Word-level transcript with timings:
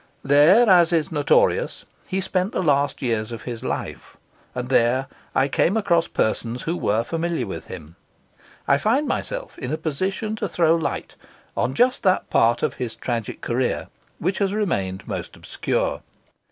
There, 0.23 0.67
as 0.67 0.91
is 0.91 1.11
notorious, 1.11 1.85
he 2.07 2.21
spent 2.21 2.53
the 2.53 2.63
last 2.63 3.03
years 3.03 3.31
of 3.31 3.43
his 3.43 3.63
life; 3.63 4.17
and 4.55 4.69
there 4.69 5.05
I 5.35 5.47
came 5.47 5.77
across 5.77 6.07
persons 6.07 6.63
who 6.63 6.75
were 6.75 7.03
familiar 7.03 7.45
with 7.45 7.65
him. 7.65 7.97
I 8.67 8.79
find 8.79 9.07
myself 9.07 9.59
in 9.59 9.71
a 9.71 9.77
position 9.77 10.35
to 10.37 10.49
throw 10.49 10.73
light 10.73 11.15
on 11.55 11.75
just 11.75 12.01
that 12.01 12.31
part 12.31 12.63
of 12.63 12.73
his 12.81 12.95
tragic 12.95 13.41
career 13.41 13.89
which 14.17 14.39
has 14.39 14.55
remained 14.55 15.07
most 15.07 15.35
obscure. 15.35 16.01